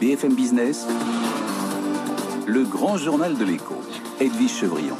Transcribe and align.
BFM 0.00 0.34
Business, 0.34 0.86
le 2.46 2.62
grand 2.62 2.96
journal 2.96 3.36
de 3.36 3.44
l'écho, 3.44 3.74
Edwige 4.20 4.54
Chevrillon. 4.54 4.94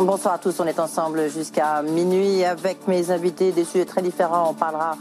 Bonsoir 0.00 0.34
à 0.34 0.38
tous, 0.38 0.58
on 0.60 0.64
est 0.64 0.78
ensemble 0.78 1.28
jusqu'à 1.28 1.82
minuit 1.82 2.44
avec 2.44 2.88
mes 2.88 3.10
invités, 3.10 3.52
des 3.52 3.64
sujets 3.64 3.84
très 3.84 4.00
différents. 4.00 4.50
On 4.50 4.54
parlera 4.54 4.96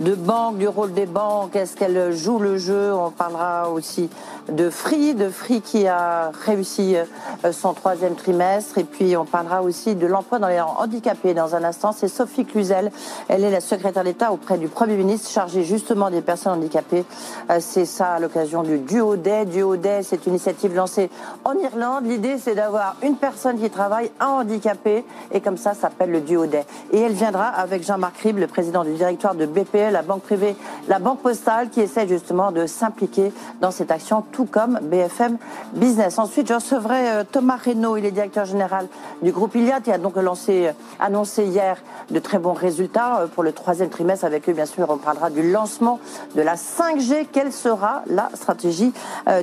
de 0.00 0.14
banque, 0.14 0.58
du 0.58 0.66
rôle 0.66 0.92
des 0.94 1.06
banques, 1.06 1.54
est-ce 1.54 1.76
qu'elles 1.76 2.16
jouent 2.16 2.40
le 2.40 2.58
jeu? 2.58 2.92
On 2.92 3.10
parlera 3.10 3.70
aussi 3.70 4.08
de 4.50 4.70
Free, 4.70 5.14
de 5.14 5.28
Free 5.28 5.60
qui 5.60 5.86
a 5.86 6.30
réussi 6.44 6.96
euh, 6.96 7.52
son 7.52 7.72
troisième 7.74 8.14
trimestre. 8.14 8.78
Et 8.78 8.84
puis 8.84 9.16
on 9.16 9.24
parlera 9.24 9.62
aussi 9.62 9.94
de 9.94 10.06
l'emploi 10.06 10.38
dans 10.38 10.48
les 10.48 10.60
handicapés 10.60 11.34
dans 11.34 11.54
un 11.54 11.64
instant. 11.64 11.92
C'est 11.92 12.08
Sophie 12.08 12.44
Cluzel, 12.44 12.90
elle 13.28 13.44
est 13.44 13.50
la 13.50 13.60
secrétaire 13.60 14.04
d'État 14.04 14.32
auprès 14.32 14.58
du 14.58 14.68
Premier 14.68 14.96
ministre 14.96 15.30
chargée 15.30 15.64
justement 15.64 16.10
des 16.10 16.20
personnes 16.20 16.52
handicapées. 16.52 17.04
Euh, 17.50 17.58
c'est 17.60 17.86
ça 17.86 18.12
à 18.12 18.20
l'occasion 18.20 18.62
du 18.62 18.78
Duo 18.78 19.16
Day. 19.16 19.46
Duo 19.46 19.76
Day, 19.76 20.02
c'est 20.02 20.26
une 20.26 20.32
initiative 20.32 20.74
lancée 20.74 21.10
en 21.44 21.54
Irlande. 21.54 22.04
L'idée, 22.04 22.38
c'est 22.38 22.54
d'avoir 22.54 22.96
une 23.02 23.16
personne 23.16 23.58
qui 23.58 23.70
travaille, 23.70 24.10
un 24.20 24.26
handicapé, 24.26 25.04
et 25.32 25.40
comme 25.40 25.56
ça, 25.56 25.74
ça 25.74 25.82
s'appelle 25.82 26.10
le 26.10 26.20
Duo 26.20 26.46
Day. 26.46 26.64
Et 26.92 27.00
elle 27.00 27.12
viendra 27.12 27.46
avec 27.46 27.84
Jean-Marc 27.84 28.18
Ribes, 28.18 28.38
le 28.38 28.46
président 28.46 28.84
du 28.84 28.92
directoire 28.92 29.34
de 29.34 29.46
BPE 29.46 29.88
la 29.90 30.02
banque 30.02 30.22
privée, 30.22 30.56
la 30.88 30.98
banque 30.98 31.20
postale, 31.20 31.70
qui 31.70 31.80
essaie 31.80 32.06
justement 32.06 32.52
de 32.52 32.66
s'impliquer 32.66 33.32
dans 33.60 33.70
cette 33.70 33.90
action, 33.90 34.22
comme 34.46 34.78
BFM 34.82 35.38
Business. 35.74 36.18
Ensuite, 36.18 36.48
je 36.48 36.54
recevrai 36.54 37.10
euh, 37.10 37.24
Thomas 37.30 37.56
Reynaud, 37.56 37.96
il 37.96 38.04
est 38.04 38.10
directeur 38.10 38.44
général 38.44 38.86
du 39.22 39.32
groupe 39.32 39.54
Iliad, 39.54 39.82
qui 39.82 39.92
a 39.92 39.98
donc 39.98 40.16
lancé, 40.16 40.68
euh, 40.68 40.72
annoncé 41.00 41.44
hier 41.44 41.78
de 42.10 42.18
très 42.18 42.38
bons 42.38 42.52
résultats 42.52 43.20
euh, 43.20 43.26
pour 43.26 43.42
le 43.42 43.52
troisième 43.52 43.88
trimestre. 43.88 44.24
Avec 44.24 44.48
eux, 44.48 44.52
bien 44.52 44.66
sûr, 44.66 44.86
on 44.88 44.98
parlera 44.98 45.30
du 45.30 45.50
lancement 45.50 46.00
de 46.34 46.42
la 46.42 46.54
5G. 46.54 47.26
Quelle 47.32 47.52
sera 47.52 48.02
la 48.06 48.30
stratégie 48.34 48.92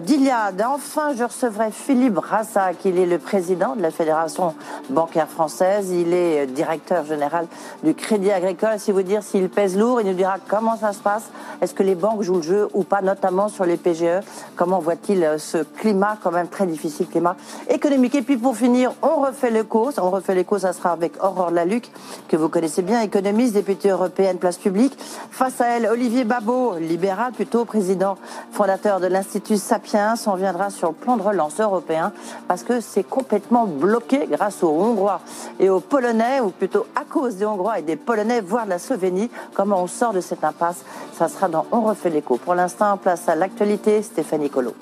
d'Iliad? 0.01 0.63
Enfin, 0.67 1.13
je 1.15 1.23
recevrai 1.23 1.71
Philippe 1.71 2.13
Brassac, 2.13 2.77
il 2.85 2.97
est 2.97 3.05
le 3.05 3.19
président 3.19 3.75
de 3.75 3.81
la 3.81 3.91
Fédération 3.91 4.55
bancaire 4.89 5.27
française. 5.27 5.91
Il 5.91 6.13
est 6.13 6.47
directeur 6.47 7.05
général 7.05 7.47
du 7.83 7.93
Crédit 7.93 8.31
Agricole. 8.31 8.79
Si 8.79 8.91
vous 8.91 9.03
dire 9.03 9.23
s'il 9.23 9.49
pèse 9.49 9.77
lourd, 9.77 10.01
il 10.01 10.07
nous 10.07 10.13
dira 10.13 10.37
comment 10.47 10.77
ça 10.77 10.93
se 10.93 10.99
passe. 10.99 11.29
Est-ce 11.61 11.73
que 11.73 11.83
les 11.83 11.95
banques 11.95 12.21
jouent 12.21 12.37
le 12.37 12.41
jeu 12.41 12.67
ou 12.73 12.83
pas, 12.83 13.01
notamment 13.01 13.49
sur 13.49 13.65
les 13.65 13.77
PGE 13.77 14.21
Comment 14.55 14.79
voit-il 14.85 15.23
euh, 15.23 15.39
ce 15.39 15.57
climat 15.57 16.17
quand 16.21 16.31
même 16.31 16.47
très 16.47 16.67
difficile, 16.67 17.07
climat 17.07 17.35
économique 17.69 18.13
Et 18.13 18.21
puis 18.21 18.37
pour 18.37 18.55
finir, 18.55 18.93
on 19.01 19.21
refait 19.21 19.49
l'écho. 19.49 19.89
On 19.97 20.11
refait 20.11 20.35
l'écho, 20.35 20.59
ça 20.59 20.73
sera 20.73 20.91
avec 20.91 21.21
Aurore 21.23 21.49
Laluc, 21.49 21.91
que 22.27 22.37
vous 22.37 22.49
connaissez 22.49 22.83
bien, 22.83 23.01
économiste, 23.01 23.53
députée 23.53 23.89
européenne, 23.89 24.37
place 24.37 24.57
publique. 24.57 24.95
Face 25.31 25.59
à 25.59 25.65
elle, 25.69 25.87
Olivier 25.87 26.23
Babot, 26.23 26.77
libéral 26.77 27.33
plutôt, 27.33 27.65
président 27.65 28.15
fondateur 28.51 28.99
de 28.99 29.07
l'Institut 29.07 29.57
Sapiens. 29.57 30.13
On 30.27 30.35
viendra 30.35 30.69
sur 30.69 30.89
le 30.89 30.93
plan 30.93 31.17
de 31.17 31.23
relance 31.23 31.59
européen 31.59 32.13
parce 32.47 32.63
que 32.63 32.79
c'est 32.79 33.03
complètement 33.03 33.65
bloqué 33.65 34.27
grâce 34.29 34.61
aux 34.63 34.69
Hongrois 34.69 35.21
et 35.59 35.69
aux 35.69 35.79
Polonais, 35.79 36.41
ou 36.41 36.49
plutôt 36.49 36.85
à 36.95 37.03
cause 37.05 37.37
des 37.37 37.45
Hongrois 37.45 37.79
et 37.79 37.81
des 37.81 37.95
Polonais, 37.95 38.41
voire 38.41 38.65
de 38.65 38.69
la 38.69 38.79
Slovénie. 38.79 39.31
Comment 39.55 39.81
on 39.81 39.87
sort 39.87 40.13
de 40.13 40.21
cette 40.21 40.43
impasse? 40.43 40.85
Ça 41.17 41.27
sera 41.27 41.47
dans 41.47 41.65
On 41.71 41.81
refait 41.81 42.11
l'écho. 42.11 42.37
Pour 42.37 42.53
l'instant, 42.53 42.97
place 42.97 43.27
à 43.27 43.35
l'actualité, 43.35 44.03
Stéphanie 44.03 44.51
Colo. 44.51 44.74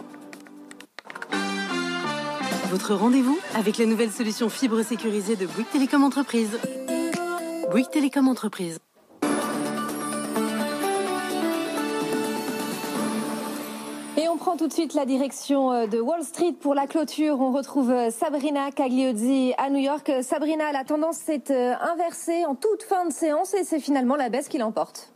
Votre 2.73 2.95
rendez-vous 2.95 3.37
avec 3.53 3.77
la 3.77 3.85
nouvelle 3.85 4.09
solution 4.09 4.49
fibre 4.49 4.81
sécurisée 4.81 5.35
de 5.35 5.45
Bouygues 5.45 5.69
Télécom 5.71 6.03
Entreprise. 6.03 6.59
Bouygues 7.69 7.91
Télécom 7.91 8.27
Entreprise. 8.27 8.79
Et 14.17 14.27
on 14.27 14.37
prend 14.37 14.57
tout 14.57 14.67
de 14.67 14.73
suite 14.73 14.95
la 14.95 15.05
direction 15.05 15.71
euh, 15.71 15.85
de 15.85 15.99
Wall 15.99 16.23
Street 16.23 16.55
pour 16.59 16.73
la 16.73 16.87
clôture. 16.87 17.39
On 17.41 17.51
retrouve 17.51 17.91
euh, 17.91 18.09
Sabrina 18.09 18.71
Cagliozzi 18.71 19.53
à 19.59 19.69
New 19.69 19.77
York. 19.77 20.09
Euh, 20.09 20.23
Sabrina, 20.23 20.71
la 20.71 20.83
tendance 20.83 21.17
s'est 21.17 21.51
inversée 21.51 22.43
en 22.47 22.55
toute 22.55 22.81
fin 22.81 23.05
de 23.05 23.13
séance 23.13 23.53
et 23.53 23.63
c'est 23.63 23.79
finalement 23.79 24.15
la 24.15 24.29
baisse 24.29 24.47
qui 24.47 24.57
l'emporte. 24.57 25.13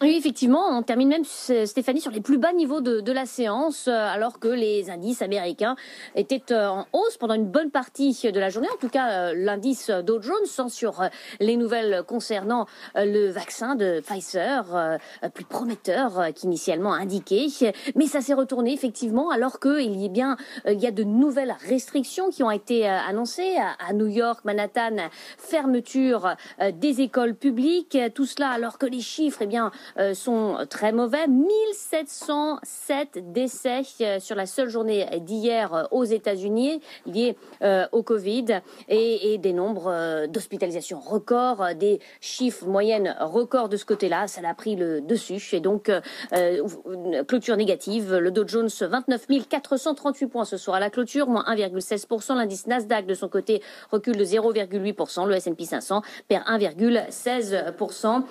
Oui, 0.00 0.14
effectivement, 0.16 0.78
on 0.78 0.84
termine 0.84 1.08
même, 1.08 1.24
Stéphanie, 1.24 2.00
sur 2.00 2.12
les 2.12 2.20
plus 2.20 2.38
bas 2.38 2.52
niveaux 2.52 2.80
de, 2.80 3.00
de 3.00 3.10
la 3.10 3.26
séance, 3.26 3.88
euh, 3.88 3.90
alors 3.90 4.38
que 4.38 4.46
les 4.46 4.90
indices 4.90 5.22
américains 5.22 5.74
étaient 6.14 6.52
euh, 6.52 6.68
en 6.68 6.86
hausse 6.92 7.16
pendant 7.16 7.34
une 7.34 7.48
bonne 7.48 7.72
partie 7.72 8.16
de 8.32 8.38
la 8.38 8.48
journée. 8.48 8.68
En 8.72 8.76
tout 8.76 8.90
cas, 8.90 9.10
euh, 9.10 9.34
l'indice 9.34 9.90
Dow 9.90 10.22
Jones, 10.22 10.46
sans 10.46 10.68
sur 10.68 11.02
les 11.40 11.56
nouvelles 11.56 12.04
concernant 12.06 12.66
le 12.94 13.28
vaccin 13.30 13.74
de 13.74 14.00
Pfizer, 14.00 14.98
plus 15.34 15.44
prometteur 15.44 16.28
qu'initialement 16.32 16.92
indiqué. 16.92 17.48
Mais 17.96 18.06
ça 18.06 18.20
s'est 18.20 18.34
retourné, 18.34 18.72
effectivement, 18.72 19.30
alors 19.30 19.58
qu'il 19.58 20.00
y, 20.00 20.04
a 20.04 20.08
bien, 20.08 20.36
il 20.66 20.78
y 20.78 20.86
a 20.86 20.92
de 20.92 21.02
nouvelles 21.02 21.56
restrictions 21.68 22.30
qui 22.30 22.44
ont 22.44 22.50
été 22.52 22.86
annoncées 22.86 23.56
à 23.56 23.92
New 23.92 24.06
York, 24.06 24.44
Manhattan, 24.44 25.08
fermeture 25.38 26.36
des 26.72 27.00
écoles 27.00 27.34
publiques. 27.34 27.98
Tout 28.14 28.26
cela 28.26 28.50
alors 28.50 28.78
que 28.78 28.86
les 28.86 29.00
chiffres, 29.00 29.40
eh 29.42 29.46
bien, 29.46 29.72
sont 30.14 30.66
très 30.68 30.92
mauvais. 30.92 31.26
1707 31.26 33.32
décès 33.32 33.82
euh, 34.00 34.20
sur 34.20 34.36
la 34.36 34.46
seule 34.46 34.68
journée 34.68 35.06
d'hier 35.20 35.74
euh, 35.74 35.84
aux 35.90 36.04
États-Unis 36.04 36.80
liés 37.06 37.36
au 37.92 38.02
Covid 38.02 38.60
et, 38.88 39.38
des 39.38 39.52
nombres 39.52 40.26
d'hospitalisations 40.26 41.00
records, 41.00 41.74
des 41.74 42.00
chiffres 42.20 42.66
moyennes 42.66 43.16
records 43.20 43.68
de 43.68 43.76
ce 43.76 43.84
côté-là. 43.84 44.26
Ça 44.26 44.40
a 44.44 44.54
pris 44.54 44.76
le 44.76 45.00
dessus 45.00 45.42
et 45.52 45.60
donc 45.60 45.90
une 46.32 47.24
clôture 47.26 47.56
négative. 47.56 48.14
Le 48.14 48.30
Dow 48.30 48.46
Jones 48.46 48.68
29 48.80 49.26
438 49.48 50.26
points 50.26 50.44
ce 50.44 50.56
soir 50.56 50.76
à 50.76 50.80
la 50.80 50.90
clôture, 50.90 51.28
moins 51.28 51.44
1,16%. 51.44 52.36
L'indice 52.36 52.66
Nasdaq 52.66 53.06
de 53.06 53.14
son 53.14 53.28
côté 53.28 53.62
recule 53.90 54.16
de 54.16 54.24
0,8%. 54.24 55.26
Le 55.26 55.34
S&P 55.34 55.64
500 55.64 56.02
perd 56.28 56.44
1,16% 56.44 58.22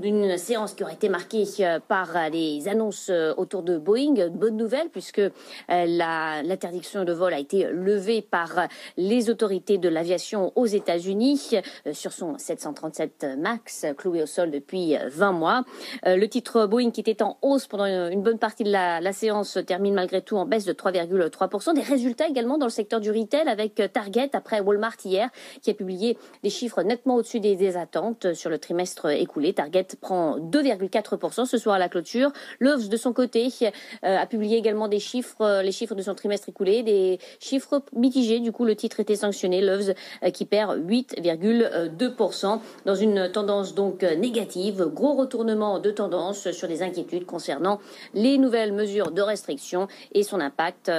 d'une 0.00 0.38
séance 0.38 0.74
qui 0.74 0.84
été 0.92 1.08
marqué 1.08 1.44
euh, 1.60 1.78
par 1.86 2.16
euh, 2.16 2.28
les 2.28 2.68
annonces 2.68 3.08
euh, 3.10 3.34
autour 3.36 3.62
de 3.62 3.78
Boeing. 3.78 4.28
Bonne 4.28 4.56
nouvelle 4.56 4.88
puisque 4.90 5.22
l'interdiction 5.68 7.04
de 7.04 7.12
vol 7.12 7.32
a 7.32 7.38
été 7.38 7.68
levée 7.70 8.22
par 8.22 8.68
les 8.96 9.30
autorités 9.30 9.78
de 9.78 9.88
l'aviation 9.88 10.52
aux 10.56 10.66
États-Unis 10.66 11.56
sur 11.92 12.12
son 12.12 12.38
737 12.38 13.26
Max 13.38 13.86
cloué 13.96 14.22
au 14.22 14.26
sol 14.26 14.50
depuis 14.50 14.96
20 15.06 15.32
mois. 15.32 15.64
Le 16.04 16.26
titre 16.26 16.66
Boeing 16.66 16.90
qui 16.90 17.00
était 17.00 17.22
en 17.22 17.38
hausse 17.42 17.66
pendant 17.66 17.86
une 17.86 18.22
bonne 18.22 18.38
partie 18.38 18.64
de 18.64 18.70
la, 18.70 19.00
la 19.00 19.12
séance 19.12 19.58
termine 19.66 19.94
malgré 19.94 20.22
tout 20.22 20.36
en 20.36 20.46
baisse 20.46 20.64
de 20.64 20.72
3,3%. 20.72 21.74
Des 21.74 21.80
résultats 21.82 22.28
également 22.28 22.58
dans 22.58 22.66
le 22.66 22.70
secteur 22.70 23.00
du 23.00 23.10
retail 23.10 23.48
avec 23.48 23.80
Target 23.92 24.30
après 24.32 24.60
Walmart 24.60 24.96
hier 25.04 25.30
qui 25.62 25.70
a 25.70 25.74
publié 25.74 26.18
des 26.42 26.50
chiffres 26.50 26.82
nettement 26.82 27.16
au-dessus 27.16 27.40
des, 27.40 27.56
des 27.56 27.76
attentes 27.76 28.34
sur 28.34 28.50
le 28.50 28.58
trimestre 28.58 29.06
écoulé. 29.06 29.52
Target 29.52 29.86
prend 30.00 30.38
2, 30.38 30.62
4% 30.86 31.44
ce 31.44 31.58
soir 31.58 31.76
à 31.76 31.78
la 31.78 31.88
clôture. 31.88 32.32
Lowe's, 32.58 32.88
de 32.88 32.96
son 32.96 33.12
côté, 33.12 33.48
euh, 33.62 33.68
a 34.02 34.26
publié 34.26 34.56
également 34.56 34.88
des 34.88 34.98
chiffres, 34.98 35.42
euh, 35.42 35.62
les 35.62 35.72
chiffres 35.72 35.94
de 35.94 36.02
son 36.02 36.14
trimestre 36.14 36.48
écoulé, 36.48 36.82
des 36.82 37.18
chiffres 37.38 37.82
mitigés. 37.94 38.40
Du 38.40 38.52
coup, 38.52 38.64
le 38.64 38.76
titre 38.76 39.00
était 39.00 39.16
sanctionné. 39.16 39.60
Lowe's 39.60 39.92
euh, 40.22 40.30
qui 40.30 40.44
perd 40.44 40.78
8,2% 40.78 42.60
dans 42.84 42.94
une 42.94 43.30
tendance 43.30 43.74
donc 43.74 44.02
négative. 44.02 44.90
Gros 44.92 45.14
retournement 45.14 45.78
de 45.78 45.90
tendance 45.90 46.50
sur 46.50 46.68
des 46.68 46.82
inquiétudes 46.82 47.26
concernant 47.26 47.80
les 48.14 48.38
nouvelles 48.38 48.72
mesures 48.72 49.10
de 49.10 49.22
restriction 49.22 49.88
et 50.12 50.22
son 50.22 50.40
impact 50.40 50.90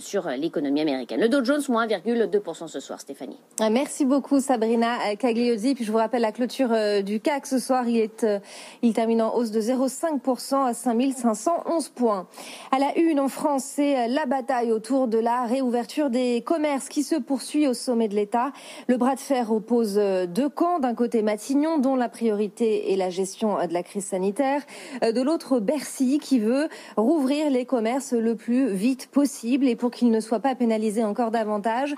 sur 0.00 0.28
l'économie 0.28 0.80
américaine. 0.80 1.20
Le 1.20 1.28
Dow 1.28 1.44
Jones, 1.44 1.62
moins 1.68 1.86
1,2% 1.86 2.68
ce 2.68 2.80
soir, 2.80 3.00
Stéphanie. 3.00 3.38
Merci 3.70 4.04
beaucoup, 4.04 4.40
Sabrina 4.40 5.16
Cagliozzi. 5.16 5.74
Puis 5.74 5.84
je 5.84 5.92
vous 5.92 5.98
rappelle 5.98 6.22
la 6.22 6.32
clôture 6.32 6.70
du 7.02 7.20
CAC 7.20 7.46
ce 7.46 7.58
soir. 7.58 7.86
Il 7.88 7.98
est, 7.98 8.98
termine 9.04 9.20
hausse 9.20 9.50
de 9.50 9.60
0,5% 9.60 10.64
à 10.64 10.72
5511 10.72 11.90
points. 11.90 12.26
À 12.72 12.78
la 12.78 12.96
une 12.96 13.20
en 13.20 13.28
France, 13.28 13.64
c'est 13.64 14.08
la 14.08 14.24
bataille 14.24 14.72
autour 14.72 15.08
de 15.08 15.18
la 15.18 15.44
réouverture 15.44 16.08
des 16.08 16.40
commerces 16.40 16.88
qui 16.88 17.02
se 17.02 17.16
poursuit 17.16 17.68
au 17.68 17.74
sommet 17.74 18.08
de 18.08 18.14
l'État. 18.14 18.52
Le 18.88 18.96
bras 18.96 19.14
de 19.14 19.20
fer 19.20 19.52
oppose 19.52 19.96
deux 20.28 20.48
camps. 20.48 20.78
D'un 20.78 20.94
côté 20.94 21.20
Matignon, 21.20 21.76
dont 21.76 21.96
la 21.96 22.08
priorité 22.08 22.94
est 22.94 22.96
la 22.96 23.10
gestion 23.10 23.58
de 23.66 23.74
la 23.74 23.82
crise 23.82 24.06
sanitaire. 24.06 24.62
De 25.02 25.20
l'autre, 25.20 25.60
Bercy, 25.60 26.18
qui 26.18 26.38
veut 26.38 26.68
rouvrir 26.96 27.50
les 27.50 27.66
commerces 27.66 28.14
le 28.14 28.36
plus 28.36 28.68
vite 28.68 29.08
possible 29.08 29.68
et 29.68 29.76
pour 29.76 29.90
qu'ils 29.90 30.12
ne 30.12 30.20
soient 30.20 30.40
pas 30.40 30.54
pénalisés 30.54 31.04
encore 31.04 31.30
davantage. 31.30 31.94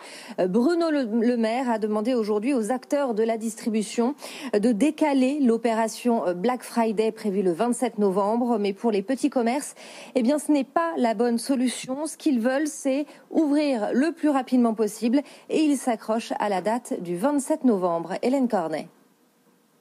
Bruno 0.48 0.90
Le 0.90 1.36
Maire 1.36 1.70
a 1.70 1.78
demandé 1.78 2.14
aujourd'hui 2.14 2.52
aux 2.52 2.72
acteurs 2.72 3.14
de 3.14 3.22
la 3.22 3.36
distribution 3.36 4.16
de 4.52 4.72
décaler 4.72 5.38
l'opération 5.38 6.24
Black 6.34 6.64
Friday 6.64 6.95
prévue 7.12 7.42
le 7.42 7.52
27 7.52 7.98
novembre. 7.98 8.58
Mais 8.58 8.72
pour 8.72 8.90
les 8.90 9.02
petits 9.02 9.30
commerces, 9.30 9.74
eh 10.14 10.22
bien, 10.22 10.38
ce 10.38 10.50
n'est 10.50 10.64
pas 10.64 10.92
la 10.96 11.14
bonne 11.14 11.38
solution. 11.38 12.06
Ce 12.06 12.16
qu'ils 12.16 12.40
veulent, 12.40 12.66
c'est 12.66 13.06
ouvrir 13.30 13.90
le 13.92 14.12
plus 14.12 14.28
rapidement 14.28 14.74
possible 14.74 15.22
et 15.48 15.62
ils 15.62 15.76
s'accrochent 15.76 16.32
à 16.38 16.48
la 16.48 16.60
date 16.60 17.00
du 17.02 17.16
27 17.16 17.64
novembre. 17.64 18.14
Hélène 18.22 18.48
Cornet. 18.48 18.88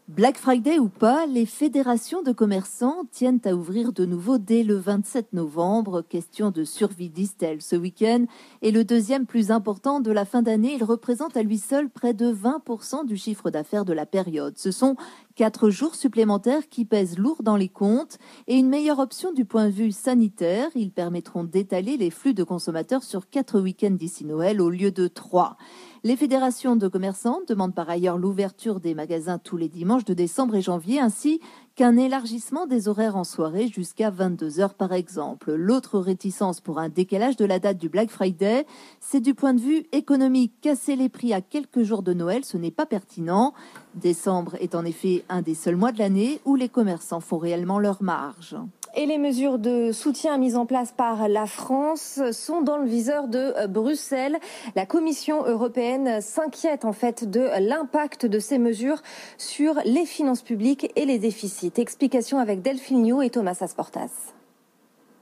Black 0.07 0.37
Friday 0.37 0.77
ou 0.77 0.87
pas, 0.87 1.25
les 1.25 1.47
fédérations 1.47 2.21
de 2.21 2.31
commerçants 2.31 3.05
tiennent 3.11 3.39
à 3.43 3.55
ouvrir 3.55 3.91
de 3.91 4.05
nouveau 4.05 4.37
dès 4.37 4.61
le 4.61 4.75
27 4.75 5.33
novembre. 5.33 6.03
Question 6.03 6.51
de 6.51 6.63
survie, 6.63 7.09
disent-elles. 7.09 7.63
Ce 7.63 7.75
week-end 7.75 8.25
est 8.61 8.69
le 8.69 8.83
deuxième 8.83 9.25
plus 9.25 9.49
important 9.49 10.01
de 10.01 10.11
la 10.11 10.25
fin 10.25 10.43
d'année. 10.43 10.75
Il 10.75 10.83
représente 10.83 11.35
à 11.35 11.41
lui 11.41 11.57
seul 11.57 11.89
près 11.89 12.13
de 12.13 12.31
20% 12.31 13.07
du 13.07 13.17
chiffre 13.17 13.49
d'affaires 13.49 13.83
de 13.83 13.93
la 13.93 14.05
période. 14.05 14.59
Ce 14.59 14.69
sont 14.69 14.95
quatre 15.35 15.69
jours 15.69 15.95
supplémentaires 15.95 16.69
qui 16.69 16.85
pèsent 16.85 17.17
lourd 17.17 17.43
dans 17.43 17.57
les 17.57 17.69
comptes 17.69 18.17
et 18.47 18.55
une 18.55 18.69
meilleure 18.69 18.99
option 18.99 19.33
du 19.33 19.45
point 19.45 19.65
de 19.65 19.71
vue 19.71 19.91
sanitaire. 19.91 20.69
Ils 20.75 20.91
permettront 20.91 21.43
d'étaler 21.43 21.97
les 21.97 22.09
flux 22.09 22.33
de 22.33 22.43
consommateurs 22.43 23.03
sur 23.03 23.29
quatre 23.29 23.59
week-ends 23.59 23.91
d'ici 23.91 24.25
Noël 24.25 24.61
au 24.61 24.69
lieu 24.69 24.91
de 24.91 25.07
trois. 25.07 25.57
Les 26.03 26.15
fédérations 26.15 26.75
de 26.75 26.87
commerçants 26.87 27.41
demandent 27.47 27.75
par 27.75 27.89
ailleurs 27.89 28.17
l'ouverture 28.17 28.79
des 28.79 28.93
magasins 28.93 29.37
tous 29.37 29.57
les 29.57 29.69
dimanches 29.69 30.05
de 30.05 30.13
décembre 30.13 30.55
et 30.55 30.61
janvier, 30.61 30.99
ainsi 30.99 31.41
qu'un 31.75 31.97
élargissement 31.97 32.67
des 32.67 32.87
horaires 32.87 33.17
en 33.17 33.25
soirée 33.25 33.67
jusqu'à 33.67 34.09
22 34.09 34.61
heures 34.61 34.73
par 34.73 34.93
exemple. 34.93 35.53
L'autre 35.53 35.99
réticence 35.99 36.61
pour 36.61 36.79
un 36.79 36.87
décalage 36.87 37.35
de 37.35 37.43
la 37.43 37.59
date 37.59 37.77
du 37.77 37.89
Black 37.89 38.09
Friday, 38.09 38.65
c'est 39.01 39.19
du 39.19 39.33
point 39.33 39.53
de 39.53 39.59
vue 39.59 39.85
économique. 39.91 40.53
Casser 40.61 40.95
les 40.95 41.09
prix 41.09 41.33
à 41.33 41.41
quelques 41.41 41.83
jours 41.83 42.01
de 42.01 42.13
Noël, 42.13 42.45
ce 42.45 42.57
n'est 42.57 42.71
pas 42.71 42.85
pertinent. 42.85 43.53
Décembre 43.95 44.55
est 44.61 44.73
en 44.73 44.85
effet 44.85 45.25
un 45.27 45.41
des 45.41 45.55
seuls 45.55 45.75
mois 45.75 45.91
de 45.91 45.99
l'année 45.99 46.39
où 46.45 46.55
les 46.55 46.69
commerçants 46.69 47.19
font 47.19 47.37
réellement 47.37 47.79
leur 47.79 48.01
marge 48.01 48.55
et 48.95 49.05
les 49.05 49.17
mesures 49.17 49.59
de 49.59 49.91
soutien 49.91 50.37
mises 50.37 50.55
en 50.55 50.65
place 50.65 50.93
par 50.95 51.27
la 51.27 51.45
France 51.45 52.21
sont 52.31 52.61
dans 52.61 52.77
le 52.77 52.87
viseur 52.87 53.27
de 53.27 53.53
euh, 53.57 53.67
Bruxelles. 53.67 54.37
La 54.75 54.85
Commission 54.85 55.45
européenne 55.45 56.21
s'inquiète 56.21 56.85
en 56.85 56.93
fait 56.93 57.29
de 57.29 57.47
l'impact 57.59 58.25
de 58.25 58.39
ces 58.39 58.57
mesures 58.57 59.01
sur 59.37 59.75
les 59.85 60.05
finances 60.05 60.41
publiques 60.41 60.91
et 60.95 61.05
les 61.05 61.19
déficits. 61.19 61.73
Explication 61.77 62.39
avec 62.39 62.61
Delphine 62.61 62.95
et 63.21 63.29
Thomas 63.29 63.57
Asportas. 63.59 64.33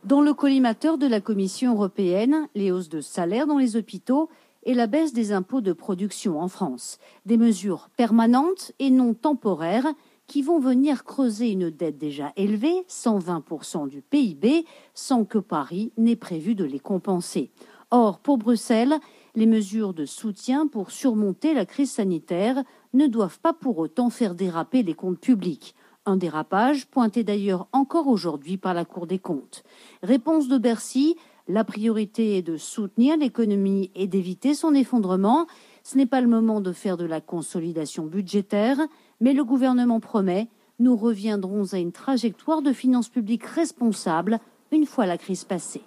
Dans 0.04 0.22
le 0.22 0.34
collimateur 0.34 0.98
de 0.98 1.08
la 1.08 1.22
Commission 1.22 1.74
européenne, 1.74 2.48
les 2.56 2.72
hausses 2.72 2.90
de 2.90 3.02
salaire 3.02 3.48
dans 3.48 3.58
les 3.58 3.76
hôpitaux 3.76 4.30
et 4.64 4.74
la 4.74 4.88
baisse 4.88 5.14
des 5.14 5.32
impôts 5.32 5.62
de 5.62 5.74
production 5.74 6.40
en 6.40 6.48
France. 6.48 7.00
Des 7.26 7.38
mesures 7.38 7.90
permanentes 7.98 8.72
et 8.80 8.90
non 8.90 9.14
temporaires 9.14 9.88
qui 10.28 10.42
vont 10.42 10.60
venir 10.60 11.04
creuser 11.04 11.52
une 11.52 11.70
dette 11.70 11.98
déjà 11.98 12.32
élevée, 12.36 12.86
120% 12.90 13.88
du 13.88 14.02
PIB, 14.02 14.66
sans 14.94 15.26
que 15.26 15.38
Paris 15.38 15.92
n'ait 15.98 16.16
prévu 16.16 16.56
de 16.56 16.64
les 16.64 16.80
compenser. 16.80 17.52
Or, 17.92 18.20
pour 18.20 18.38
Bruxelles, 18.38 18.96
les 19.36 19.46
mesures 19.46 19.94
de 19.94 20.06
soutien 20.06 20.68
pour 20.68 20.92
surmonter 20.92 21.54
la 21.54 21.66
crise 21.66 21.92
sanitaire 21.92 22.64
ne 22.94 23.08
doivent 23.08 23.40
pas 23.40 23.54
pour 23.54 23.78
autant 23.78 24.10
faire 24.10 24.36
déraper 24.36 24.84
les 24.84 24.94
comptes 24.94 25.20
publics. 25.20 25.76
Un 26.06 26.18
dérapage 26.18 26.88
pointé 26.88 27.24
d'ailleurs 27.24 27.68
encore 27.72 28.08
aujourd'hui 28.08 28.58
par 28.58 28.74
la 28.74 28.84
Cour 28.84 29.08
des 29.08 29.20
comptes. 29.20 29.64
Réponse 30.02 30.48
de 30.48 30.58
Bercy, 30.58 31.16
la 31.48 31.64
priorité 31.64 32.38
est 32.38 32.42
de 32.42 32.58
soutenir 32.58 33.18
l'économie 33.18 33.92
et 33.96 34.08
d'éviter 34.08 34.54
son 34.54 34.74
effondrement. 34.74 35.46
Ce 35.84 35.98
n'est 35.98 36.06
pas 36.06 36.22
le 36.22 36.28
moment 36.28 36.62
de 36.62 36.72
faire 36.72 36.98
de 36.98 37.06
la 37.06 37.20
consolidation 37.20 38.06
budgétaire, 38.06 38.78
mais 39.20 39.34
le 39.34 39.44
gouvernement 39.44 40.00
promet 40.00 40.48
nous 40.80 40.96
reviendrons 40.96 41.74
à 41.74 41.78
une 41.78 41.92
trajectoire 41.92 42.62
de 42.62 42.74
finances 42.74 43.10
publiques 43.10 43.46
responsable 43.46 44.40
une 44.72 44.86
fois 44.86 45.06
la 45.06 45.18
crise 45.18 45.44
passée. 45.44 45.82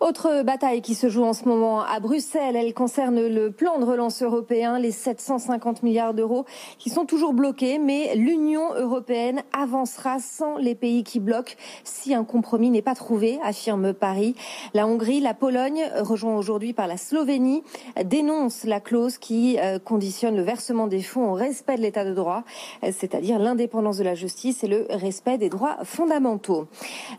Autre 0.00 0.44
bataille 0.44 0.80
qui 0.80 0.94
se 0.94 1.08
joue 1.08 1.24
en 1.24 1.32
ce 1.32 1.44
moment 1.44 1.82
à 1.82 1.98
Bruxelles, 1.98 2.54
elle 2.54 2.72
concerne 2.72 3.26
le 3.26 3.50
plan 3.50 3.80
de 3.80 3.84
relance 3.84 4.22
européen, 4.22 4.78
les 4.78 4.92
750 4.92 5.82
milliards 5.82 6.14
d'euros 6.14 6.44
qui 6.78 6.88
sont 6.88 7.04
toujours 7.04 7.32
bloqués, 7.32 7.80
mais 7.80 8.14
l'Union 8.14 8.74
européenne 8.76 9.42
avancera 9.52 10.20
sans 10.20 10.56
les 10.56 10.76
pays 10.76 11.02
qui 11.02 11.18
bloquent 11.18 11.54
si 11.82 12.14
un 12.14 12.22
compromis 12.22 12.70
n'est 12.70 12.80
pas 12.80 12.94
trouvé, 12.94 13.40
affirme 13.42 13.92
Paris. 13.92 14.36
La 14.72 14.86
Hongrie, 14.86 15.18
la 15.18 15.34
Pologne, 15.34 15.82
rejoint 15.98 16.36
aujourd'hui 16.36 16.72
par 16.72 16.86
la 16.86 16.96
Slovénie, 16.96 17.64
dénonce 18.04 18.62
la 18.62 18.78
clause 18.78 19.18
qui 19.18 19.58
euh, 19.58 19.80
conditionne 19.80 20.36
le 20.36 20.42
versement 20.42 20.86
des 20.86 21.02
fonds 21.02 21.32
au 21.32 21.34
respect 21.34 21.76
de 21.76 21.82
l'état 21.82 22.04
de 22.04 22.14
droit, 22.14 22.44
c'est-à-dire 22.84 23.40
l'indépendance 23.40 23.98
de 23.98 24.04
la 24.04 24.14
justice 24.14 24.62
et 24.62 24.68
le 24.68 24.86
respect 24.90 25.38
des 25.38 25.48
droits 25.48 25.78
fondamentaux. 25.82 26.68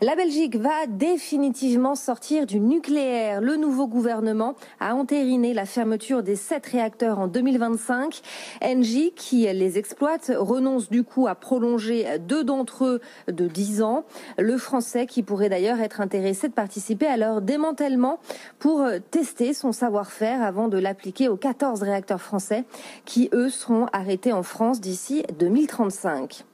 La 0.00 0.16
Belgique 0.16 0.56
va 0.56 0.86
définitivement 0.88 1.94
sortir 1.94 2.29
du 2.30 2.60
nucléaire. 2.60 3.40
Le 3.40 3.56
nouveau 3.56 3.88
gouvernement 3.88 4.54
a 4.78 4.94
entériné 4.94 5.52
la 5.52 5.66
fermeture 5.66 6.22
des 6.22 6.36
sept 6.36 6.64
réacteurs 6.66 7.18
en 7.18 7.26
2025. 7.26 8.20
Engie, 8.62 9.12
qui 9.16 9.52
les 9.52 9.78
exploite, 9.78 10.30
renonce 10.36 10.88
du 10.90 11.02
coup 11.02 11.26
à 11.26 11.34
prolonger 11.34 12.18
deux 12.20 12.44
d'entre 12.44 12.84
eux 12.84 13.00
de 13.26 13.48
10 13.48 13.82
ans. 13.82 14.04
Le 14.38 14.56
français, 14.58 15.06
qui 15.06 15.24
pourrait 15.24 15.48
d'ailleurs 15.48 15.80
être 15.80 16.00
intéressé 16.00 16.48
de 16.48 16.52
participer 16.52 17.06
à 17.06 17.16
leur 17.16 17.42
démantèlement 17.42 18.20
pour 18.60 18.86
tester 19.10 19.52
son 19.52 19.72
savoir-faire 19.72 20.40
avant 20.42 20.68
de 20.68 20.78
l'appliquer 20.78 21.28
aux 21.28 21.36
14 21.36 21.82
réacteurs 21.82 22.20
français 22.20 22.64
qui, 23.04 23.28
eux, 23.32 23.50
seront 23.50 23.86
arrêtés 23.92 24.32
en 24.32 24.44
France 24.44 24.80
d'ici 24.80 25.24
2035. 25.38 26.44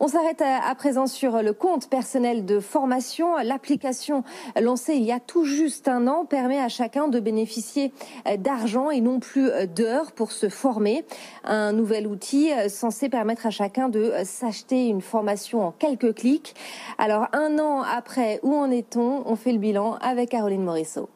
On 0.00 0.08
s'arrête 0.08 0.42
à 0.42 0.74
présent 0.74 1.06
sur 1.06 1.42
le 1.42 1.52
compte 1.52 1.88
personnel 1.88 2.44
de 2.44 2.60
formation. 2.60 3.36
L'application 3.42 4.24
lancée 4.60 4.94
il 4.94 5.04
y 5.04 5.12
a 5.12 5.20
tout 5.20 5.44
juste 5.44 5.88
un 5.88 6.06
an 6.06 6.24
permet 6.24 6.58
à 6.58 6.68
chacun 6.68 7.08
de 7.08 7.20
bénéficier 7.20 7.92
d'argent 8.38 8.90
et 8.90 9.00
non 9.00 9.20
plus 9.20 9.50
d'heures 9.74 10.12
pour 10.12 10.32
se 10.32 10.48
former. 10.48 11.04
Un 11.44 11.72
nouvel 11.72 12.06
outil 12.06 12.50
censé 12.68 13.08
permettre 13.08 13.46
à 13.46 13.50
chacun 13.50 13.88
de 13.88 14.12
s'acheter 14.24 14.88
une 14.88 15.00
formation 15.00 15.66
en 15.66 15.70
quelques 15.70 16.14
clics. 16.14 16.54
Alors 16.98 17.28
un 17.32 17.58
an 17.58 17.82
après, 17.82 18.40
où 18.42 18.54
en 18.54 18.70
est-on? 18.70 19.22
On 19.26 19.36
fait 19.36 19.52
le 19.52 19.58
bilan 19.58 19.96
avec 20.00 20.30
Caroline 20.30 20.62
Morisseau. 20.62 21.08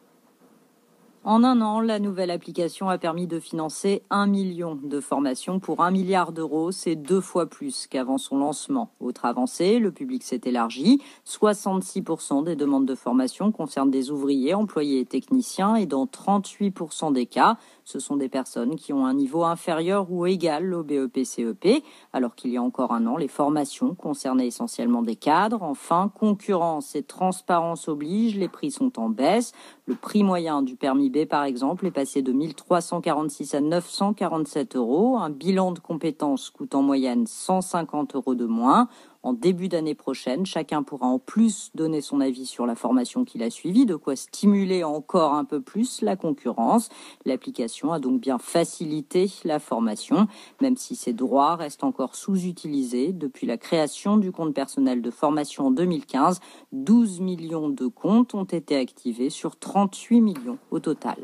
En 1.24 1.42
un 1.42 1.60
an, 1.60 1.80
la 1.80 1.98
nouvelle 1.98 2.30
application 2.30 2.88
a 2.88 2.96
permis 2.96 3.26
de 3.26 3.40
financer 3.40 4.02
un 4.08 4.26
million 4.26 4.76
de 4.76 5.00
formations 5.00 5.58
pour 5.58 5.82
un 5.82 5.90
milliard 5.90 6.32
d'euros. 6.32 6.70
C'est 6.70 6.94
deux 6.94 7.20
fois 7.20 7.46
plus 7.46 7.88
qu'avant 7.88 8.18
son 8.18 8.38
lancement. 8.38 8.92
Autre 9.00 9.24
avancée, 9.24 9.80
le 9.80 9.90
public 9.90 10.22
s'est 10.22 10.40
élargi. 10.44 11.02
66% 11.26 12.44
des 12.44 12.54
demandes 12.54 12.86
de 12.86 12.94
formation 12.94 13.50
concernent 13.50 13.90
des 13.90 14.12
ouvriers, 14.12 14.54
employés 14.54 15.00
et 15.00 15.06
techniciens 15.06 15.74
et 15.74 15.86
dans 15.86 16.06
38% 16.06 17.12
des 17.12 17.26
cas, 17.26 17.58
ce 17.88 18.00
sont 18.00 18.16
des 18.16 18.28
personnes 18.28 18.76
qui 18.76 18.92
ont 18.92 19.06
un 19.06 19.14
niveau 19.14 19.44
inférieur 19.44 20.12
ou 20.12 20.26
égal 20.26 20.74
au 20.74 20.82
BEP-CEP, 20.82 21.64
e 21.64 21.80
alors 22.12 22.34
qu'il 22.34 22.50
y 22.50 22.58
a 22.58 22.62
encore 22.62 22.92
un 22.92 23.06
an, 23.06 23.16
les 23.16 23.28
formations 23.28 23.94
concernaient 23.94 24.46
essentiellement 24.46 25.00
des 25.00 25.16
cadres. 25.16 25.62
Enfin, 25.62 26.12
concurrence 26.14 26.94
et 26.94 27.02
transparence 27.02 27.88
obligent, 27.88 28.36
les 28.36 28.48
prix 28.48 28.70
sont 28.70 28.98
en 28.98 29.08
baisse. 29.08 29.52
Le 29.86 29.94
prix 29.94 30.22
moyen 30.22 30.60
du 30.60 30.76
permis 30.76 31.08
B, 31.08 31.24
par 31.24 31.44
exemple, 31.44 31.86
est 31.86 31.90
passé 31.90 32.20
de 32.20 32.30
1346 32.30 33.54
à 33.54 33.60
947 33.62 34.76
euros. 34.76 35.16
Un 35.16 35.30
bilan 35.30 35.72
de 35.72 35.78
compétences 35.78 36.50
coûte 36.50 36.74
en 36.74 36.82
moyenne 36.82 37.26
150 37.26 38.16
euros 38.16 38.34
de 38.34 38.44
moins 38.44 38.88
en 39.28 39.34
début 39.34 39.68
d'année 39.68 39.94
prochaine. 39.94 40.46
Chacun 40.46 40.82
pourra 40.82 41.06
en 41.06 41.18
plus 41.18 41.70
donner 41.74 42.00
son 42.00 42.20
avis 42.20 42.46
sur 42.46 42.64
la 42.64 42.74
formation 42.74 43.24
qu'il 43.24 43.42
a 43.42 43.50
suivie, 43.50 43.84
de 43.84 43.94
quoi 43.94 44.16
stimuler 44.16 44.84
encore 44.84 45.34
un 45.34 45.44
peu 45.44 45.60
plus 45.60 46.00
la 46.00 46.16
concurrence. 46.16 46.88
L'application 47.26 47.92
a 47.92 47.98
donc 47.98 48.20
bien 48.20 48.38
facilité 48.38 49.30
la 49.44 49.58
formation, 49.58 50.28
même 50.62 50.78
si 50.78 50.96
ses 50.96 51.12
droits 51.12 51.56
restent 51.56 51.84
encore 51.84 52.14
sous-utilisés. 52.14 53.12
Depuis 53.12 53.46
la 53.46 53.58
création 53.58 54.16
du 54.16 54.32
compte 54.32 54.54
personnel 54.54 55.02
de 55.02 55.10
formation 55.10 55.66
en 55.66 55.70
2015, 55.70 56.40
12 56.72 57.20
millions 57.20 57.68
de 57.68 57.86
comptes 57.86 58.34
ont 58.34 58.44
été 58.44 58.76
activés 58.76 59.28
sur 59.28 59.56
38 59.56 60.22
millions 60.22 60.58
au 60.70 60.80
total. 60.80 61.16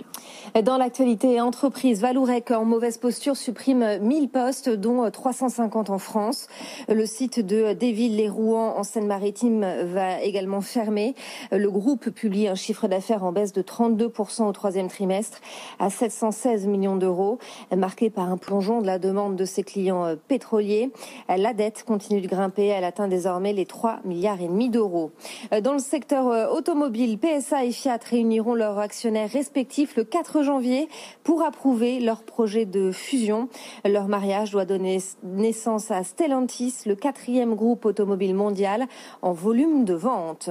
Dans 0.62 0.76
l'actualité, 0.76 1.40
entreprise 1.40 2.02
Valourec 2.02 2.50
en 2.50 2.66
mauvaise 2.66 2.98
posture 2.98 3.36
supprime 3.36 3.98
1000 4.02 4.28
postes, 4.28 4.68
dont 4.68 5.10
350 5.10 5.88
en 5.88 5.98
France. 5.98 6.48
Le 6.88 7.06
site 7.06 7.40
de 7.40 7.72
Bréville-les-Rouen 7.94 8.74
en 8.76 8.82
Seine-Maritime 8.82 9.64
va 9.84 10.20
également 10.20 10.60
fermer. 10.60 11.14
Le 11.52 11.70
groupe 11.70 12.10
publie 12.10 12.48
un 12.48 12.56
chiffre 12.56 12.88
d'affaires 12.88 13.22
en 13.22 13.30
baisse 13.30 13.52
de 13.52 13.62
32% 13.62 14.48
au 14.48 14.52
troisième 14.52 14.88
trimestre 14.88 15.40
à 15.78 15.90
716 15.90 16.66
millions 16.66 16.96
d'euros, 16.96 17.38
marqué 17.70 18.10
par 18.10 18.32
un 18.32 18.36
plongeon 18.36 18.80
de 18.80 18.86
la 18.86 18.98
demande 18.98 19.36
de 19.36 19.44
ses 19.44 19.62
clients 19.62 20.06
euh, 20.06 20.16
pétroliers. 20.16 20.90
La 21.28 21.52
dette 21.52 21.84
continue 21.84 22.20
de 22.20 22.26
grimper. 22.26 22.66
Elle 22.66 22.82
atteint 22.82 23.06
désormais 23.06 23.52
les 23.52 23.64
3 23.64 24.00
milliards 24.04 24.40
et 24.40 24.48
demi 24.48 24.70
d'euros. 24.70 25.12
Euh, 25.52 25.60
dans 25.60 25.74
le 25.74 25.78
secteur 25.78 26.26
euh, 26.26 26.48
automobile, 26.48 27.16
PSA 27.16 27.64
et 27.64 27.70
Fiat 27.70 28.00
réuniront 28.10 28.54
leurs 28.54 28.80
actionnaires 28.80 29.30
respectifs 29.30 29.94
le 29.94 30.02
4 30.02 30.42
janvier 30.42 30.88
pour 31.22 31.44
approuver 31.44 32.00
leur 32.00 32.24
projet 32.24 32.64
de 32.64 32.90
fusion. 32.90 33.48
Leur 33.84 34.08
mariage 34.08 34.50
doit 34.50 34.64
donner 34.64 34.98
naissance 35.22 35.92
à 35.92 36.02
Stellantis, 36.02 36.74
le 36.86 36.96
quatrième 36.96 37.54
groupe 37.54 37.73
automobile 37.82 38.34
mondial 38.34 38.86
en 39.22 39.32
volume 39.32 39.84
de 39.84 39.94
vente. 39.94 40.50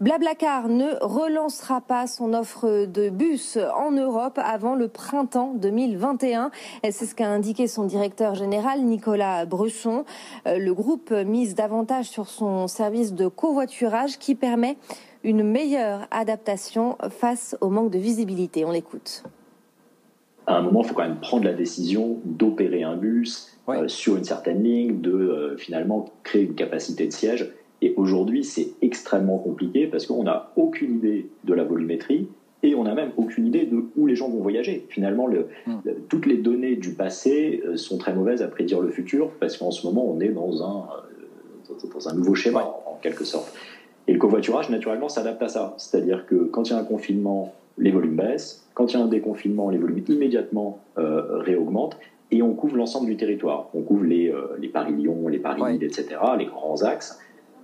Blablacar 0.00 0.68
ne 0.68 0.92
relancera 1.00 1.80
pas 1.80 2.06
son 2.06 2.34
offre 2.34 2.86
de 2.86 3.08
bus 3.08 3.58
en 3.76 3.90
Europe 3.90 4.38
avant 4.42 4.74
le 4.74 4.88
printemps 4.88 5.52
2021. 5.54 6.50
C'est 6.84 7.06
ce 7.06 7.14
qu'a 7.14 7.28
indiqué 7.28 7.66
son 7.66 7.84
directeur 7.84 8.34
général 8.34 8.82
Nicolas 8.82 9.46
Bresson. 9.46 10.04
Euh, 10.46 10.58
le 10.58 10.74
groupe 10.74 11.10
mise 11.10 11.54
davantage 11.54 12.06
sur 12.06 12.28
son 12.28 12.68
service 12.68 13.14
de 13.14 13.28
covoiturage 13.28 14.18
qui 14.18 14.34
permet 14.34 14.76
une 15.24 15.42
meilleure 15.42 16.06
adaptation 16.10 16.96
face 17.10 17.56
au 17.60 17.68
manque 17.68 17.90
de 17.90 17.98
visibilité. 17.98 18.64
On 18.64 18.70
l'écoute. 18.70 19.24
À 20.48 20.56
un 20.56 20.62
moment, 20.62 20.80
il 20.82 20.88
faut 20.88 20.94
quand 20.94 21.02
même 21.02 21.20
prendre 21.20 21.44
la 21.44 21.52
décision 21.52 22.20
d'opérer 22.24 22.82
un 22.82 22.96
bus 22.96 23.54
euh, 23.68 23.86
sur 23.86 24.16
une 24.16 24.24
certaine 24.24 24.62
ligne, 24.62 25.02
de 25.02 25.12
euh, 25.12 25.56
finalement 25.58 26.06
créer 26.24 26.44
une 26.44 26.54
capacité 26.54 27.06
de 27.06 27.12
siège. 27.12 27.52
Et 27.82 27.92
aujourd'hui, 27.98 28.44
c'est 28.44 28.70
extrêmement 28.80 29.36
compliqué 29.36 29.86
parce 29.86 30.06
qu'on 30.06 30.22
n'a 30.22 30.50
aucune 30.56 30.96
idée 30.96 31.28
de 31.44 31.52
la 31.52 31.64
volumétrie 31.64 32.28
et 32.62 32.74
on 32.74 32.84
n'a 32.84 32.94
même 32.94 33.10
aucune 33.18 33.46
idée 33.46 33.66
de 33.66 33.84
où 33.94 34.06
les 34.06 34.16
gens 34.16 34.30
vont 34.30 34.40
voyager. 34.40 34.86
Finalement, 34.88 35.28
hmm. 35.28 35.72
toutes 36.08 36.24
les 36.24 36.38
données 36.38 36.76
du 36.76 36.94
passé 36.94 37.62
euh, 37.66 37.76
sont 37.76 37.98
très 37.98 38.14
mauvaises 38.14 38.40
à 38.40 38.48
prédire 38.48 38.80
le 38.80 38.88
futur 38.88 39.32
parce 39.38 39.58
qu'en 39.58 39.70
ce 39.70 39.86
moment, 39.86 40.10
on 40.10 40.18
est 40.18 40.30
dans 40.30 40.62
un, 40.62 40.88
dans 41.94 42.08
un 42.08 42.14
nouveau 42.14 42.34
schéma, 42.34 42.64
en 42.86 42.98
quelque 43.02 43.24
sorte. 43.24 43.54
Et 44.06 44.14
le 44.14 44.18
covoiturage, 44.18 44.70
naturellement, 44.70 45.10
s'adapte 45.10 45.42
à 45.42 45.48
ça. 45.48 45.74
C'est-à-dire 45.76 46.24
que 46.24 46.36
quand 46.36 46.70
il 46.70 46.72
y 46.72 46.74
a 46.74 46.78
un 46.78 46.84
confinement, 46.84 47.52
les 47.78 47.90
volumes 47.90 48.16
baissent. 48.16 48.68
Quand 48.74 48.92
il 48.92 48.98
y 48.98 49.00
a 49.00 49.04
un 49.04 49.08
déconfinement, 49.08 49.70
les 49.70 49.78
volumes 49.78 50.04
immédiatement 50.08 50.80
euh, 50.98 51.38
réaugmentent. 51.38 51.98
Et 52.30 52.42
on 52.42 52.52
couvre 52.52 52.76
l'ensemble 52.76 53.06
du 53.06 53.16
territoire. 53.16 53.70
On 53.74 53.82
couvre 53.82 54.04
les, 54.04 54.28
euh, 54.28 54.56
les 54.58 54.68
Paris-Lyon, 54.68 55.28
les 55.28 55.38
Paris-Lille, 55.38 55.82
etc., 55.82 56.06
les 56.38 56.46
grands 56.46 56.82
axes. 56.82 57.18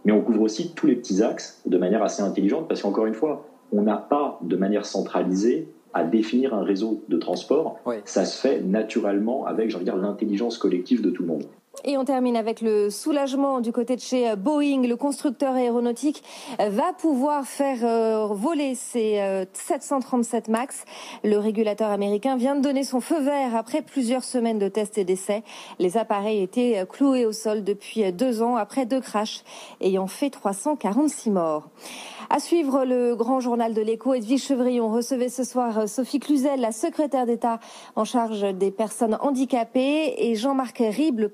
Mais 0.04 0.12
on 0.12 0.20
couvre 0.20 0.42
aussi 0.42 0.72
tous 0.74 0.86
les 0.86 0.96
petits 0.96 1.22
axes 1.22 1.60
de 1.66 1.78
manière 1.78 2.02
assez 2.02 2.22
intelligente 2.22 2.68
parce 2.68 2.82
qu'encore 2.82 3.06
une 3.06 3.14
fois, 3.14 3.46
on 3.72 3.82
n'a 3.82 3.96
pas 3.96 4.38
de 4.42 4.56
manière 4.56 4.86
centralisée 4.86 5.68
à 5.92 6.04
définir 6.04 6.54
un 6.54 6.62
réseau 6.62 7.02
de 7.08 7.16
transport. 7.16 7.78
Ça 8.04 8.24
se 8.24 8.40
fait 8.40 8.60
naturellement 8.60 9.46
avec, 9.46 9.70
j'ai 9.70 9.76
envie 9.76 9.84
de 9.84 9.90
dire, 9.90 10.00
l'intelligence 10.00 10.58
collective 10.58 11.02
de 11.02 11.10
tout 11.10 11.22
le 11.22 11.28
monde. 11.28 11.44
Et 11.82 11.98
on 11.98 12.04
termine 12.04 12.36
avec 12.36 12.60
le 12.60 12.88
soulagement 12.88 13.60
du 13.60 13.72
côté 13.72 13.96
de 13.96 14.00
chez 14.00 14.36
Boeing. 14.36 14.86
Le 14.86 14.96
constructeur 14.96 15.54
aéronautique 15.54 16.22
va 16.58 16.92
pouvoir 16.92 17.44
faire 17.44 17.78
euh, 17.82 18.26
voler 18.32 18.74
ses 18.74 19.44
737 19.52 20.48
euh, 20.48 20.52
MAX. 20.52 20.84
Le 21.24 21.36
régulateur 21.36 21.90
américain 21.90 22.36
vient 22.36 22.54
de 22.54 22.60
donner 22.60 22.84
son 22.84 23.00
feu 23.00 23.20
vert 23.20 23.56
après 23.56 23.82
plusieurs 23.82 24.24
semaines 24.24 24.58
de 24.58 24.68
tests 24.68 24.98
et 24.98 25.04
d'essais. 25.04 25.42
Les 25.78 25.96
appareils 25.96 26.42
étaient 26.42 26.86
cloués 26.88 27.26
au 27.26 27.32
sol 27.32 27.64
depuis 27.64 28.10
deux 28.12 28.40
ans 28.40 28.56
après 28.56 28.86
deux 28.86 29.00
crashs 29.00 29.42
ayant 29.80 30.06
fait 30.06 30.30
346 30.30 31.30
morts. 31.30 31.68
À 32.30 32.40
suivre 32.40 32.84
le 32.84 33.14
grand 33.14 33.40
journal 33.40 33.74
de 33.74 33.82
l'écho, 33.82 34.14
Edwige 34.14 34.44
Chevrillon 34.44 34.90
recevait 34.90 35.28
ce 35.28 35.44
soir 35.44 35.88
Sophie 35.88 36.20
Cluzel, 36.20 36.60
la 36.60 36.72
secrétaire 36.72 37.26
d'État 37.26 37.60
en 37.96 38.04
charge 38.04 38.54
des 38.54 38.70
personnes 38.70 39.18
handicapées, 39.20 40.14
et 40.16 40.34
Jean-Marc 40.34 40.78
Ribes, 40.78 41.20
le 41.20 41.28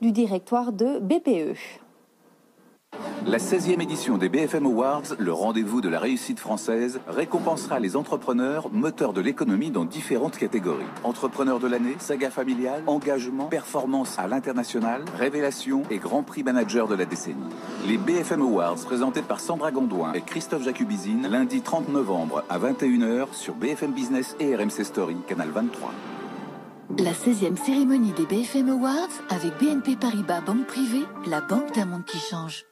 du 0.00 0.12
directoire 0.12 0.72
de 0.72 0.98
BPE. 0.98 1.56
La 3.26 3.36
16e 3.36 3.82
édition 3.82 4.16
des 4.16 4.30
BFM 4.30 4.64
Awards, 4.64 5.02
le 5.18 5.32
rendez-vous 5.32 5.82
de 5.82 5.88
la 5.88 5.98
réussite 5.98 6.40
française, 6.40 7.00
récompensera 7.06 7.78
les 7.78 7.96
entrepreneurs 7.96 8.70
moteurs 8.72 9.12
de 9.12 9.20
l'économie 9.20 9.70
dans 9.70 9.84
différentes 9.84 10.38
catégories. 10.38 10.86
Entrepreneurs 11.04 11.60
de 11.60 11.68
l'année, 11.68 11.96
saga 11.98 12.30
familiale, 12.30 12.82
engagement, 12.86 13.46
performance 13.46 14.18
à 14.18 14.26
l'international, 14.26 15.04
révélation 15.14 15.82
et 15.90 15.98
grand 15.98 16.22
prix 16.22 16.42
manager 16.42 16.88
de 16.88 16.94
la 16.94 17.04
décennie. 17.04 17.36
Les 17.86 17.98
BFM 17.98 18.40
Awards 18.40 18.76
présentés 18.76 19.22
par 19.22 19.40
Sandra 19.40 19.70
Gondouin 19.70 20.14
et 20.14 20.22
Christophe 20.22 20.64
Jacubizine 20.64 21.28
lundi 21.28 21.60
30 21.60 21.90
novembre 21.90 22.44
à 22.48 22.58
21h 22.58 23.26
sur 23.32 23.54
BFM 23.54 23.92
Business 23.92 24.34
et 24.40 24.56
RMC 24.56 24.84
Story, 24.84 25.16
canal 25.26 25.50
23. 25.50 25.92
La 26.96 27.12
16e 27.12 27.56
cérémonie 27.56 28.12
des 28.12 28.24
BFM 28.24 28.70
Awards 28.70 29.10
avec 29.28 29.52
BNP 29.60 29.96
Paribas 29.96 30.40
Banque 30.40 30.66
Privée, 30.66 31.04
la 31.26 31.42
banque 31.42 31.74
d'un 31.74 31.84
monde 31.84 32.06
qui 32.06 32.18
change. 32.18 32.67